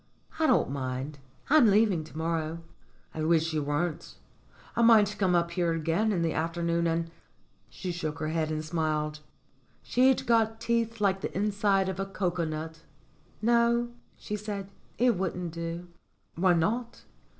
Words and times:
I 0.39 0.47
don't 0.47 0.71
mind 0.71 1.19
I'm 1.51 1.67
leaving 1.67 2.03
to 2.05 2.17
morrow." 2.17 2.63
"I 3.13 3.21
wish 3.23 3.53
you 3.53 3.61
weren't. 3.61 4.15
I 4.75 4.81
might 4.81 5.15
come 5.19 5.35
up 5.35 5.51
here 5.51 5.73
again 5.73 6.11
in 6.11 6.23
the 6.23 6.33
afternoon 6.33 6.87
and" 6.87 7.11
She 7.69 7.91
shook 7.91 8.17
her 8.17 8.29
head 8.29 8.49
and 8.49 8.65
smiled. 8.65 9.19
She'd 9.83 10.25
got 10.25 10.59
teeth 10.59 11.01
like 11.01 11.21
the 11.21 11.37
inside 11.37 11.87
of 11.87 11.99
a 11.99 12.05
cocoa 12.07 12.45
nut. 12.45 12.81
"No," 13.43 13.91
she 14.17 14.35
said. 14.35 14.71
"It 14.97 15.17
wouldn't 15.17 15.51
do." 15.53 15.87
"Why 16.33 16.53
not?" 16.55 17.03